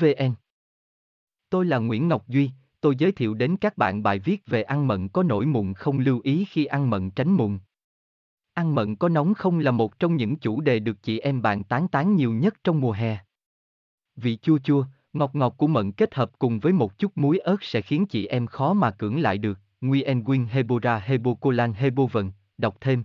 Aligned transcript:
vn 0.00 0.34
tôi 1.50 1.66
là 1.66 1.78
nguyễn 1.78 2.08
ngọc 2.08 2.28
duy 2.28 2.50
tôi 2.80 2.96
giới 2.96 3.12
thiệu 3.12 3.34
đến 3.34 3.56
các 3.56 3.76
bạn 3.76 4.02
bài 4.02 4.18
viết 4.18 4.46
về 4.46 4.62
ăn 4.62 4.86
mận 4.86 5.08
có 5.08 5.22
nổi 5.22 5.46
mụn 5.46 5.74
không 5.74 5.98
lưu 5.98 6.20
ý 6.24 6.44
khi 6.44 6.64
ăn 6.64 6.90
mận 6.90 7.10
tránh 7.10 7.32
mụn. 7.32 7.58
Ăn 8.54 8.74
mận 8.74 8.96
có 8.96 9.08
nóng 9.08 9.34
không 9.34 9.58
là 9.58 9.70
một 9.70 9.98
trong 9.98 10.16
những 10.16 10.36
chủ 10.36 10.60
đề 10.60 10.78
được 10.78 11.02
chị 11.02 11.18
em 11.18 11.42
bạn 11.42 11.64
tán 11.64 11.88
tán 11.88 12.14
nhiều 12.14 12.32
nhất 12.32 12.54
trong 12.64 12.80
mùa 12.80 12.92
hè. 12.92 13.18
Vị 14.16 14.36
chua 14.36 14.58
chua, 14.58 14.84
ngọt 15.12 15.34
ngọt 15.34 15.54
của 15.58 15.66
mận 15.66 15.92
kết 15.92 16.14
hợp 16.14 16.38
cùng 16.38 16.58
với 16.58 16.72
một 16.72 16.98
chút 16.98 17.12
muối 17.14 17.38
ớt 17.38 17.62
sẽ 17.62 17.80
khiến 17.80 18.06
chị 18.06 18.26
em 18.26 18.46
khó 18.46 18.72
mà 18.72 18.90
cưỡng 18.90 19.20
lại 19.20 19.38
được. 19.38 19.58
Nguyen 19.80 20.24
Nguyen 20.24 20.46
Hebora 20.46 20.98
Hebocolan 20.98 21.72
Hebovận, 21.72 22.32
đọc 22.58 22.76
thêm 22.80 23.04